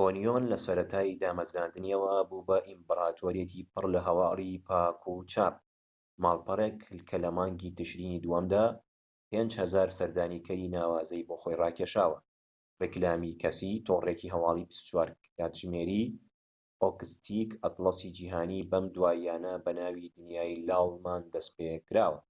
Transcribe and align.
ئۆنیۆن 0.00 0.42
لەسەرەتای 0.52 1.18
دامەزراندنییەوە 1.22 2.14
بووە 2.28 2.42
بە 2.48 2.58
ئیمپراتۆریەتی 2.68 3.66
پڕلە 3.72 4.00
هەواڵی 4.08 4.62
پاک 4.68 5.00
و 5.12 5.16
چاپ 5.32 5.54
ماڵپەڕێک 6.22 6.78
کە 7.08 7.16
لە 7.24 7.30
مانگی 7.38 7.74
ترشینی 7.78 8.22
دووەمدا 8.24 8.64
5000هەزار 9.30 9.88
سەردانیکەری 9.98 10.72
ناوازەی 10.76 11.26
بۆ 11.28 11.34
خۆی 11.42 11.58
ڕاکێشاوە 11.62 12.18
ڕیکلامی 12.80 13.32
کەسی 13.42 13.72
تۆڕێکی 13.86 14.32
هەواڵی 14.34 14.68
24 14.72 15.08
کاتژمێری 15.38 16.02
ئۆکستیک 16.82 17.50
ئەتڵەسی 17.62 18.10
جیهانی 18.16 18.66
بەم 18.70 18.84
دواییانە 18.96 19.54
بەناوی 19.64 20.12
دنیای 20.16 20.52
لاڵمان 20.68 21.22
دەست 21.34 21.50
پێکراوە 21.58 22.20